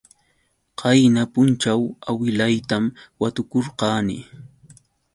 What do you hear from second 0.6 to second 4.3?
Qayna punćhaw awilaytam watukurqani.